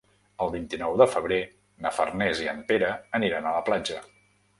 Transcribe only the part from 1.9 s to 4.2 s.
Farners i en Pere aniran a la platja.